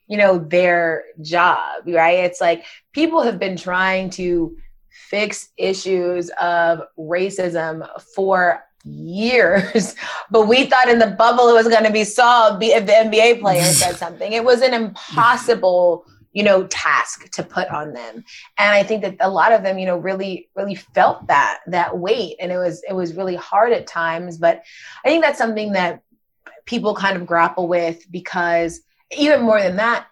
[0.08, 2.20] you know, their job, right?
[2.20, 4.58] It's like people have been trying to
[4.90, 9.96] fix issues of racism for years,
[10.32, 13.40] but we thought in the bubble it was going to be solved if the NBA
[13.40, 14.34] player said something.
[14.34, 18.24] It was an impossible you know task to put on them.
[18.58, 21.98] And i think that a lot of them you know really really felt that that
[21.98, 22.36] weight.
[22.40, 24.38] And it was it was really hard at times.
[24.38, 24.64] But
[25.06, 26.02] i think that's something that
[26.66, 30.08] people kind of grapple with because even more than that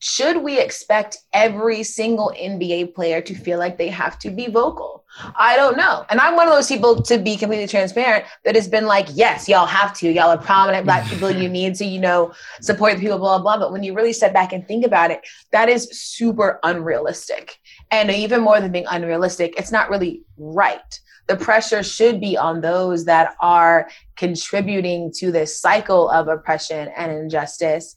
[0.00, 4.97] should we expect every single NBA player to feel like they have to be vocal?
[5.36, 6.04] I don't know.
[6.10, 9.48] And I'm one of those people to be completely transparent that has been like, yes,
[9.48, 10.10] y'all have to.
[10.10, 11.30] Y'all are prominent black people.
[11.30, 13.66] You need to, you know, support the people, blah, blah, blah.
[13.66, 17.58] But when you really step back and think about it, that is super unrealistic.
[17.90, 21.00] And even more than being unrealistic, it's not really right.
[21.26, 27.12] The pressure should be on those that are contributing to this cycle of oppression and
[27.12, 27.96] injustice,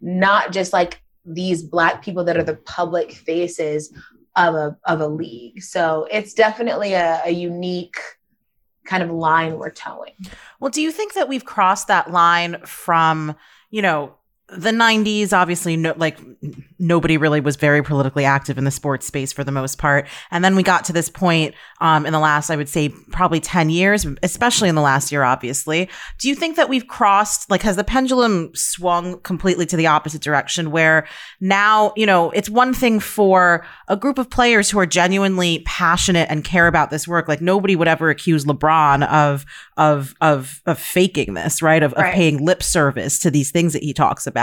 [0.00, 3.92] not just like these black people that are the public faces
[4.38, 5.62] of a of a league.
[5.62, 7.96] So it's definitely a, a unique
[8.84, 10.14] kind of line we're toeing.
[10.60, 13.36] Well, do you think that we've crossed that line from,
[13.70, 14.14] you know,
[14.50, 16.18] the 90s obviously no, like
[16.78, 20.06] nobody really was very politically active in the sports space for the most part.
[20.30, 23.40] And then we got to this point um, in the last i would say probably
[23.40, 25.88] 10 years especially in the last year obviously.
[26.18, 30.22] Do you think that we've crossed like has the pendulum swung completely to the opposite
[30.22, 31.06] direction where
[31.40, 36.28] now you know it's one thing for a group of players who are genuinely passionate
[36.30, 37.28] and care about this work.
[37.28, 39.44] Like nobody would ever accuse lebron of
[39.76, 41.82] of of of faking this right?
[41.82, 42.08] Of, Right.
[42.08, 44.37] of paying lip service to these things that he talks about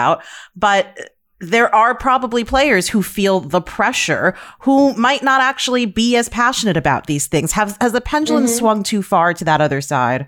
[0.55, 6.29] but there are probably players who feel the pressure who might not actually be as
[6.29, 7.51] passionate about these things.
[7.51, 8.53] Have has the pendulum Mm-hmm.
[8.55, 10.27] swung too far to that other side?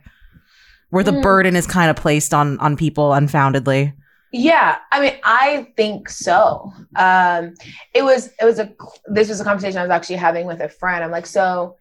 [0.89, 1.15] Where Mm.
[1.15, 3.93] the burden is kind of placed on on people unfoundedly.
[4.33, 6.73] Yeah, I mean, I think so.
[6.97, 7.53] Um,
[7.93, 8.69] it was it was a
[9.07, 11.03] this was a conversation I was actually having with a friend.
[11.03, 11.77] I'm like, so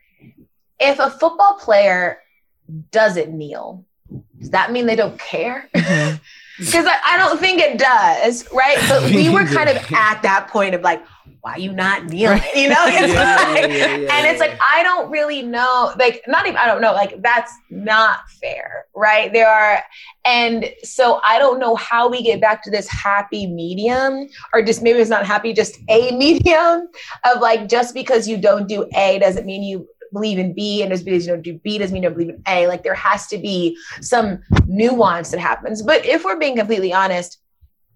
[0.79, 2.18] if a football player
[2.92, 3.85] doesn't kneel,
[4.38, 5.68] does that mean they don't care?
[6.59, 8.79] Because I, I don't think it does, right?
[8.88, 11.05] But we were kind of at that point of like,
[11.47, 12.42] why you not kneeling?
[12.57, 16.23] You know, it's Yeah, like, yeah, yeah, and it's like I don't really know, like
[16.27, 19.33] not even I don't know, like that's not fair, right?
[19.33, 19.83] There are,
[20.25, 24.83] and so I don't know how we get back to this happy medium, or just
[24.83, 26.88] maybe it's not happy, just a medium
[27.25, 30.90] of like just because you don't do A doesn't mean you believe in B, and
[30.90, 32.66] just because you don't do B doesn't mean you don't believe in A.
[32.66, 35.83] Like there has to be some nuance that happens.
[35.83, 37.40] But if we're being completely honest,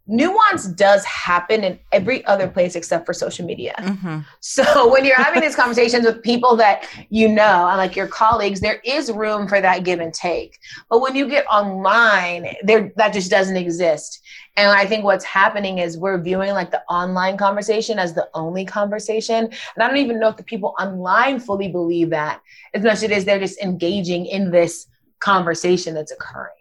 [0.06, 3.74] nuance does happen in every other place except for social media.
[3.78, 4.24] Mhm.
[4.40, 8.80] So when you're having these conversations with people that you know like your colleagues, there
[8.84, 10.58] is room for that give and take.
[10.88, 14.20] But when you get online, there that just doesn't exist.
[14.56, 18.64] And I think what's happening is we're viewing like the online conversation as the only
[18.64, 19.44] conversation.
[19.44, 22.40] And I don't even know if the people online fully believe that
[22.74, 24.86] as much as it is they're just engaging in this
[25.20, 26.52] conversation that's occurring.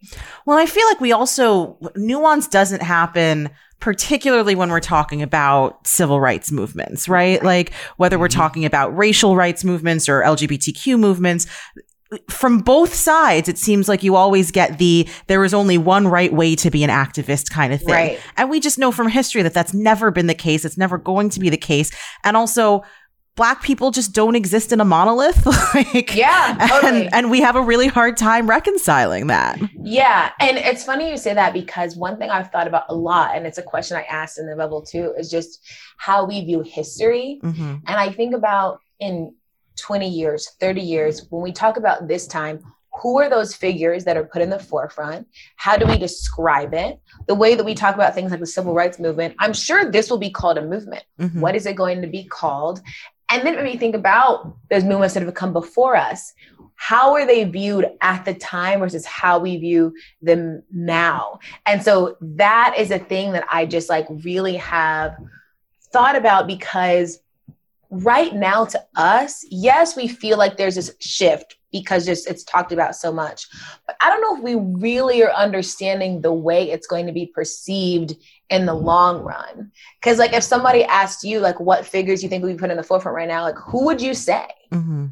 [0.46, 6.20] Well, I feel like we also nuance doesn't happen particularly when we're talking about civil
[6.20, 7.42] rights movements, right?
[7.42, 8.40] Like whether we're mm-hmm.
[8.40, 11.48] talking about racial rights movements or LGBTQ movements,
[12.28, 16.34] from both sides, it seems like you always get the there is only one right
[16.34, 17.94] way to be an activist kind of thing.
[17.94, 18.20] Right.
[18.36, 20.66] And we just know from history that that's never been the case.
[20.66, 21.92] It's never going to be the case.
[22.24, 22.82] And also,
[23.40, 25.46] black people just don't exist in a monolith.
[25.74, 27.06] like, Yeah, totally.
[27.06, 29.58] and, and we have a really hard time reconciling that.
[29.82, 30.32] Yeah.
[30.42, 33.48] And it's funny you say that because one thing I've thought about a lot, and
[33.48, 35.66] it's a question I asked in the bubble too, is just
[35.98, 37.40] how we view history.
[37.42, 39.34] hmm And I think about in
[39.78, 42.60] 20 years, 30 years, when we talk about this time,
[43.02, 45.26] who are those figures that are put in the forefront?
[45.56, 47.00] How do we describe it?
[47.28, 50.10] The way that we talk about things like the civil rights movement, I'm sure this
[50.10, 51.04] will be called a movement.
[51.22, 51.40] Mhm.
[51.40, 52.82] What is it going to be called?
[53.30, 56.34] And then when we think about those movements that have come before us,
[56.76, 61.40] how are they viewed at the time versus how we view them now?
[61.66, 65.18] And so that is a thing that I just like really have
[65.92, 67.20] thought about because
[67.90, 72.72] right now to us, yes, we feel like there's this shift because just it's talked
[72.72, 73.48] about so much.
[73.86, 77.26] But I don't know if we really are understanding the way it's going to be
[77.28, 78.16] perceived
[78.50, 79.72] in the long run.
[80.02, 82.84] Cause like if somebody asked you like what figures you think we put in the
[82.84, 84.48] forefront right now, like who would you say?
[84.72, 85.12] Mhm.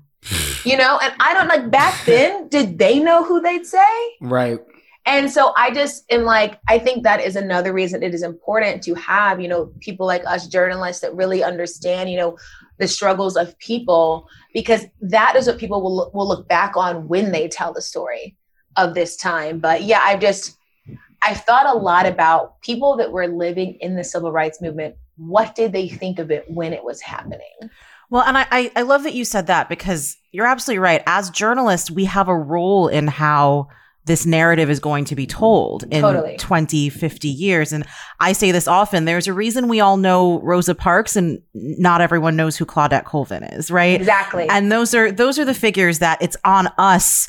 [0.66, 3.80] You know, and I don't like back then, did they know who they'd say?
[4.20, 4.60] Right.
[5.08, 8.84] And so I just am like, I think that is another reason it is important
[8.84, 12.38] to have, you know, people like us journalists that really understand, you know,
[12.78, 17.32] the struggles of people, because that is what people will, will look back on when
[17.32, 18.36] they tell the story
[18.76, 19.60] of this time.
[19.60, 20.58] But yeah, I've just,
[21.22, 24.96] I've thought a lot about people that were living in the civil rights movement.
[25.16, 27.72] What did they think of it when it was happening?
[28.10, 31.02] Well, and I, I love that you said that because you're absolutely right.
[31.08, 33.70] As journalists, we have a role in how
[34.08, 36.38] this narrative is going to be told in Totally.
[36.38, 37.72] 20, 50 years.
[37.72, 37.86] And
[38.20, 42.36] I say this often there's a reason we all know Rosa Parks and not everyone
[42.36, 44.00] knows who Claudette Colvin is, right?
[44.00, 44.48] Exactly.
[44.50, 47.28] And those are those are the figures that it's on us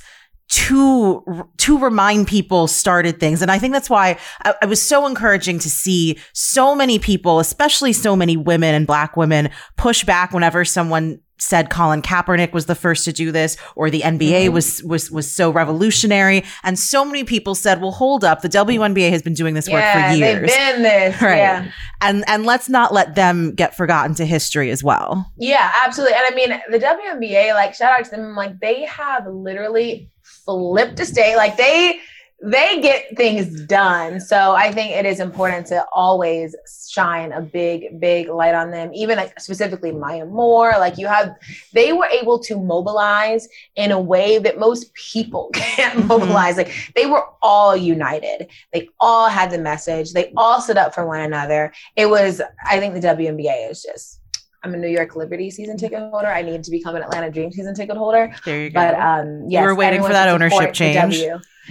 [0.49, 5.07] to to remind people started things and i think that's why I, I was so
[5.07, 10.33] encouraging to see so many people especially so many women and black women push back
[10.33, 14.55] whenever someone said Colin Kaepernick was the first to do this or the NBA mm-hmm.
[14.55, 19.11] was was was so revolutionary and so many people said well hold up the WNBA
[19.11, 21.23] has been doing this work for years they've been this.
[21.29, 21.39] Right.
[21.39, 21.71] Yeah.
[22.01, 26.15] and and let's not let them get forgotten to history as well Yeah, absolutely.
[26.15, 28.35] And I mean, the WNBA, like, shout out to them.
[28.35, 31.37] Like, they have literally flipped a state.
[31.37, 32.01] Like, they
[32.41, 34.21] they get things done.
[34.21, 36.55] So I think it is important to always
[36.89, 38.91] shine a big, big light on them.
[38.95, 40.73] Even like specifically Maya Moore.
[40.79, 41.35] Like, you have
[41.73, 46.07] they were able to mobilize in a way that most people can't Mhm.
[46.07, 46.57] mobilize.
[46.57, 48.49] Like, they were all united.
[48.73, 50.13] They all had the message.
[50.13, 51.73] They all stood up for one another.
[51.97, 52.41] It was.
[52.65, 54.21] I think the WNBA is just.
[54.63, 56.27] I'm a New York Liberty season ticket holder.
[56.27, 58.33] I need to become an Atlanta Dream season ticket holder.
[58.45, 61.23] there you go But um, yes, were waiting for that ownership change.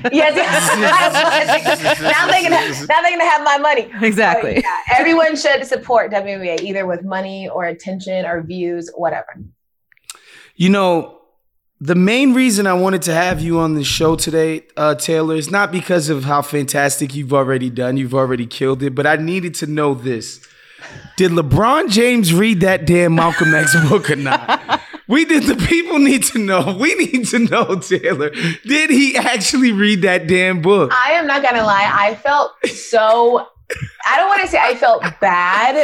[0.03, 0.15] W.
[0.15, 0.35] Yes,
[2.01, 2.51] now they can
[2.87, 3.89] now they can have my money.
[4.01, 9.37] exactly But yeah, everyone should support WNBA either with money or attention or views, whatever.
[10.55, 11.17] You know,
[11.79, 15.51] the main reason I wanted to have you on the show today, uh, Taylor, is
[15.51, 17.97] not because of how fantastic you've already done.
[17.97, 20.45] You've already killed it, but I needed to know this.
[21.17, 24.81] Did LeBron James read that damn Malcolm X book or not?
[25.07, 25.43] We did.
[25.43, 26.75] The people need to know.
[26.87, 28.29] We need to know, Taylor.
[28.65, 30.91] Did he actually read that damn book?
[30.93, 31.89] I am not gonna lie.
[31.93, 33.47] I felt so.
[34.07, 35.75] I don't want to say I felt bad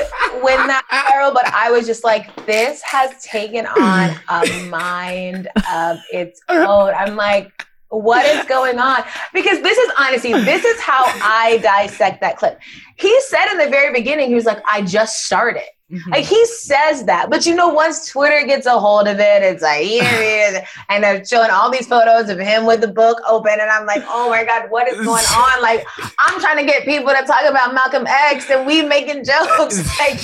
[0.41, 5.97] when that viral, but I was just like, this has taken on a mind of
[6.11, 6.93] its own.
[6.93, 7.51] I'm like,
[7.89, 9.03] what is going on?
[9.33, 12.59] Because this is honestly, this is how I dissect that clip.
[12.97, 15.63] He said in the very beginning, he was like, I just started.
[15.93, 16.11] Mhm.
[16.11, 19.61] Like he says that, but you know, once Twitter gets a hold of it, it's
[19.61, 23.19] like here it is, and they're showing all these photos of him with the book
[23.27, 25.61] open, and I'm like, oh my god, what is going on?
[25.61, 25.85] Like
[26.19, 29.77] I'm trying to get people to talk about Malcolm X, and we making jokes.
[29.99, 30.19] Like,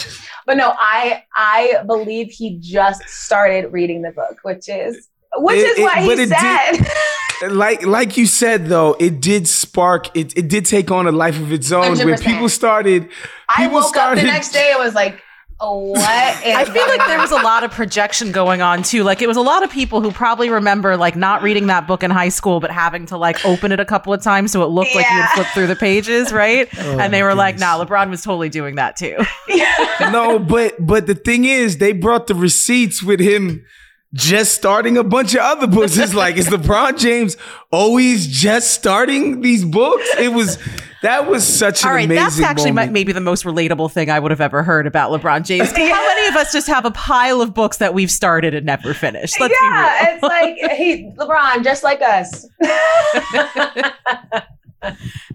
[0.47, 5.77] but no, I I believe he just started reading the book, which is which It-
[5.77, 7.51] is what it- he it did- said.
[7.51, 10.09] like like you said though, it did spark.
[10.17, 12.25] It it did take on a life of its own where 100%.
[12.25, 13.07] people started.
[13.47, 15.21] I people woke up the next day and was like,
[15.61, 15.99] what?
[16.01, 19.03] I feel like there was a lot of projection going on too.
[19.03, 22.01] Like it was a lot of people who probably remember like not reading that book
[22.03, 24.67] in high school, but having to like open it a couple of times so it
[24.67, 25.25] looked like you Yeah.
[25.25, 26.67] had flipped through the pages, right?
[26.79, 29.17] Oh, and they my were like, "Nah, LeBron was totally doing that too."
[30.11, 33.65] no, but but the thing is, they brought the receipts with him
[34.13, 35.97] just starting a bunch of other books.
[35.97, 37.37] It's like, is LeBron James
[37.71, 40.05] always just starting these books?
[40.17, 40.57] It was
[41.01, 42.89] that was such an All right, amazing that's actually moment.
[42.89, 45.71] might, maybe the most relatable thing I would have ever heard about LeBron James.
[45.71, 48.93] How many of us just have a pile of books that we've started and never
[48.93, 49.39] finished?
[49.39, 49.71] Let's be real.
[49.71, 52.45] yeah, it's like he LeBron, just like us.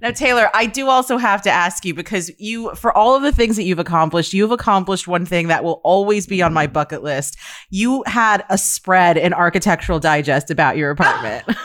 [0.00, 3.32] Now, Taylor, I do also have to ask you because you, for all of the
[3.32, 7.02] things that you've accomplished, you've accomplished one thing that will always be on my bucket
[7.02, 7.36] list.
[7.70, 11.44] You had a spread in Architectural Digest about your apartment.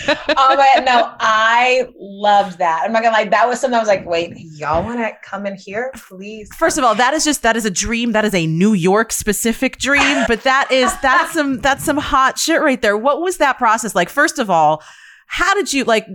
[0.08, 2.82] oh man, no, I loved that.
[2.84, 5.56] I'm not gonna lie, that was something I was like, wait, y'all wanna come in
[5.56, 6.48] here, please?
[6.54, 8.12] First of all, that is just that is a dream.
[8.12, 12.38] That is a New York specific dream, but that is that's some that's some hot
[12.38, 12.96] shit right there.
[12.96, 14.08] What was that process like?
[14.08, 14.82] First of all,
[15.26, 16.06] how did you like?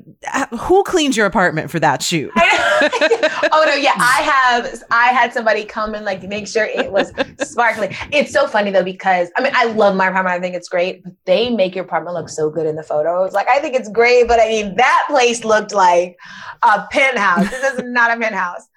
[0.51, 2.31] Who cleaned your apartment for that shoot?
[2.37, 4.83] oh no, yeah, I have.
[4.91, 7.95] I had somebody come and like make sure it was sparkly.
[8.11, 10.35] It's so funny though because I mean I love my apartment.
[10.35, 13.33] I think it's great, but they make your apartment look so good in the photos.
[13.33, 16.17] Like I think it's great, but I mean that place looked like
[16.63, 17.49] a penthouse.
[17.49, 18.67] This is not a penthouse.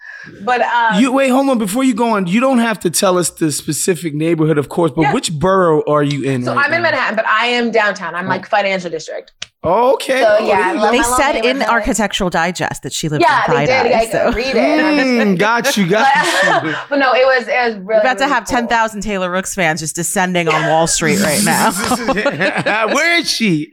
[0.45, 1.59] But um, You wait, hold on.
[1.59, 4.93] Before you go on, you don't have to tell us the specific neighborhood, of course.
[4.93, 5.12] But Yeah.
[5.12, 6.45] which borough are you in?
[6.45, 6.83] so right I'm in?
[6.83, 8.14] Manhattan, but I am downtown.
[8.14, 9.33] I'm like financial district.
[9.64, 10.20] Okay.
[10.22, 10.96] So, Oh, yeah, there I you love go.
[10.98, 11.68] They said in neighborhood.
[11.68, 13.92] Architectural Digest that she lived Yeah, in they Pride did.
[13.92, 14.32] Eye, I so.
[14.32, 14.56] read it.
[14.56, 16.74] and I'm just- Mm, got you, got you.
[16.88, 18.56] but no, it was it was really We're about to have cool.
[18.56, 21.70] 10,000 Taylor Rooks fans just descending on Wall Street right now.
[22.92, 23.70] Where is she?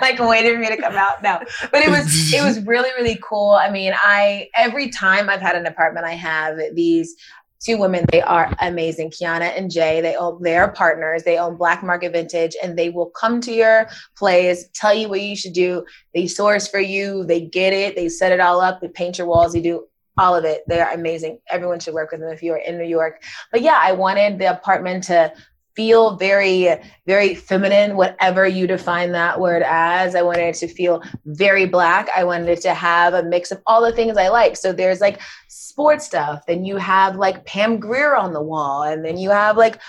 [0.00, 1.22] like waiting for me to come out.
[1.22, 1.38] No,
[1.70, 3.52] but it was it was really really cool.
[3.52, 7.14] I mean, I every time I've had an apartment, I have these
[7.60, 8.04] two women.
[8.10, 10.00] They are amazing, Kiana and Jay.
[10.00, 11.22] They own they are partners.
[11.22, 15.20] They own Black Market Vintage, and they will come to your place, tell you what
[15.20, 15.84] you should do.
[16.14, 17.24] They source for you.
[17.24, 17.96] They get it.
[17.96, 18.80] They set it all up.
[18.80, 19.52] They paint your walls.
[19.52, 19.86] They do
[20.18, 20.62] all of it.
[20.68, 21.38] They are amazing.
[21.48, 23.22] Everyone should work with them if you're in New York.
[23.52, 25.32] But yeah, I wanted the apartment to
[25.74, 26.68] feel very
[27.06, 30.14] very feminine whatever you define that word as.
[30.14, 32.08] I wanted to feel very black.
[32.16, 34.56] I wanted to have a mix of all the things i like.
[34.56, 39.04] So there's like sports stuff then you have like pam grier on the wall and
[39.04, 39.80] then you have like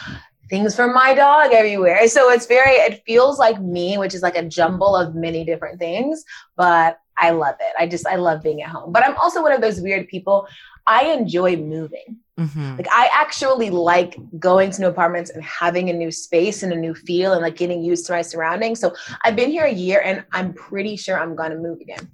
[0.49, 2.07] things for my dog everywhere.
[2.07, 5.79] So it's very it feels like me which is like a jumble of many different
[5.79, 6.23] things
[6.55, 7.73] but i love it.
[7.79, 8.91] I just i love being at home.
[8.91, 10.47] But i'm also one of those weird people
[10.87, 12.77] i enjoy moving Mhm.
[12.77, 16.75] like I actually like going to new apartments and having a new space and a
[16.75, 18.79] new feel and like getting used to my surroundings.
[18.79, 22.09] So I've been here a year and I'm pretty sure I'm gonna move again.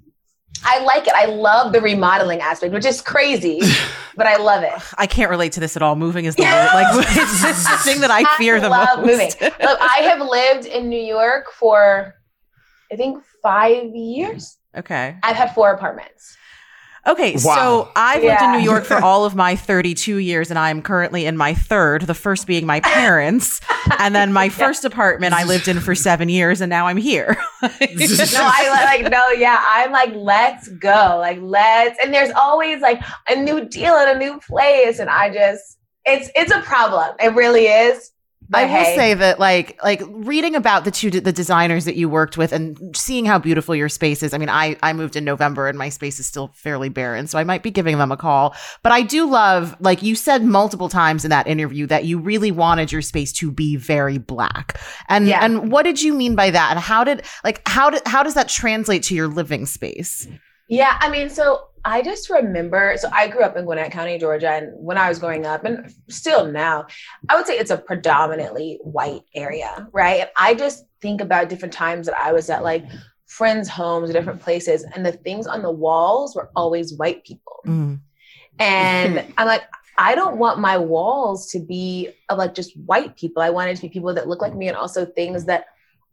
[0.66, 1.14] I like it.
[1.14, 3.60] I love the remodeling aspect, which is crazy,
[4.16, 4.74] but I love it.
[4.98, 5.94] I can't relate to this at all.
[5.96, 6.42] Moving is the
[6.80, 9.06] like it's the thing that I fear the love most.
[9.08, 9.30] moving.
[9.40, 12.14] Look, I have lived in New York for
[12.92, 14.58] I think five years.
[14.76, 15.16] okay.
[15.22, 16.36] I've had four apartments.
[17.08, 17.54] Okay, Wow.
[17.54, 21.24] so I've lived in New York for all of my 32 years, and I'm currently
[21.24, 22.02] in my third.
[22.02, 23.60] The first being my parents,
[23.98, 27.36] and then my first apartment I lived in for seven years, and now I'm here.
[27.62, 29.64] no, I like no, yeah.
[29.66, 31.98] I'm like, let's go, like let's.
[32.04, 36.30] And there's always like a new deal at a new place, and I just, it's
[36.36, 37.16] it's a problem.
[37.20, 38.12] It really is.
[38.50, 41.96] But I will hey, say that, like, like reading about the two the designers that
[41.96, 44.32] you worked with, and seeing how beautiful your space is.
[44.32, 47.38] I mean, I I moved in November, and my space is still fairly barren, so
[47.38, 48.54] I might be giving them a call.
[48.82, 52.50] But I do love, like you said multiple times in that interview, that you really
[52.50, 54.80] wanted your space to be very black.
[55.08, 55.44] And Yeah.
[55.44, 56.70] and what did you mean by that?
[56.70, 60.26] And how did like how did how does that translate to your living space?
[60.68, 62.96] Yeah, I mean, so I just remember.
[62.98, 65.90] So I grew up in Gwinnett County, Georgia, and when I was growing up, and
[66.10, 66.86] still now,
[67.30, 70.20] I would say it's a predominantly white area, right?
[70.20, 72.84] And I just think about different times that I was at like
[73.24, 77.60] friends' homes, different places, and the things on the walls were always white people.
[77.66, 78.00] Mm.
[78.58, 79.62] And I'm like,
[79.96, 83.42] I don't want my walls to be of like just white people.
[83.42, 85.64] I want it to be people that look like me and also things that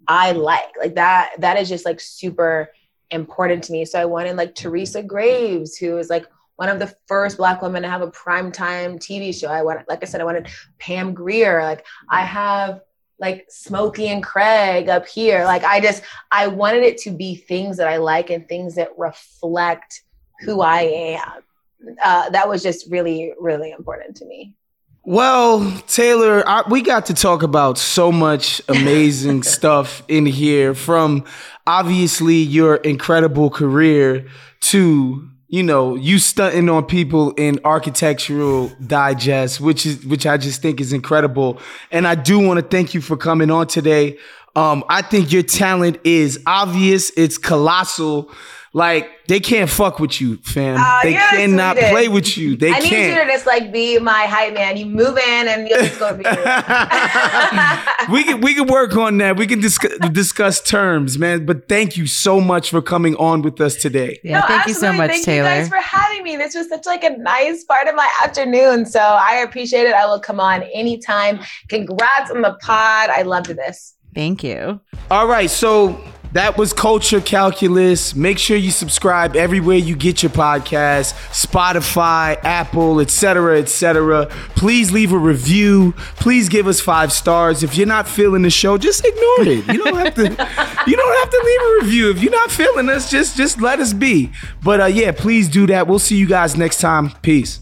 [0.07, 0.71] I like.
[0.79, 2.69] Like that, that is just like super
[3.11, 3.85] important to me.
[3.85, 6.25] So I wanted like Teresa Graves, who is like
[6.55, 9.47] one of the first black women to have a primetime TV show.
[9.47, 10.47] I wanted, like I said, I wanted
[10.79, 11.61] Pam Grier.
[11.63, 12.81] Like I have
[13.19, 15.43] like Smokey and Craig up here.
[15.45, 18.89] Like I just I wanted it to be things that I like and things that
[18.97, 20.03] reflect
[20.41, 21.97] who I am.
[22.03, 24.55] Uh, that was just really, really important to me.
[25.07, 31.25] Well, Taylor, I, we got to talk about so much amazing stuff in here from
[31.67, 34.25] obviously your incredible career
[34.61, 40.63] to you know you stunting on people in architectural digest which is which i just
[40.63, 41.59] think is incredible.
[41.91, 44.17] And i do want to thank you for coming on today.
[44.55, 47.11] Um i think your talent is obvious.
[47.15, 48.31] It's colossal
[48.75, 51.91] like they can't fuck with you fam Ah, they you're cannot sweetest.
[51.93, 54.75] play with you they I need can't you to just like be my hype man.
[54.75, 56.23] You move in and you're just gonna be.
[58.11, 59.37] we can we can work on that.
[59.37, 61.45] We can discuss, discuss terms, man.
[61.45, 64.19] But thank you so much for coming on with us today.
[64.23, 65.49] Yeah, No, thank you so much, Thank Taylor.
[65.49, 66.35] you guys for having me.
[66.35, 68.85] This was such like a nice part of my afternoon.
[68.85, 69.93] So I appreciate it.
[69.93, 71.39] I will come on anytime.
[71.69, 73.09] Congrats on the pod.
[73.09, 73.95] I loved this.
[74.13, 74.79] Thank you.
[75.11, 75.99] All right, so
[76.35, 78.13] that was Culture Calculus.
[78.13, 84.25] Make sure you subscribe everywhere you get your podcast, Spotify, Apple, etc., etc.
[84.57, 85.93] Please leave a review.
[86.17, 87.63] Please give us five stars.
[87.63, 89.65] If you're not feeling the show, just ignore it.
[89.67, 90.23] You don't have to.
[90.87, 92.09] you don't have to leave a review.
[92.09, 94.29] If you're not feeling us, just just let us be.
[94.61, 95.87] But uh, yeah, please do that.
[95.87, 97.11] We'll see you guys next time.
[97.21, 97.61] Peace.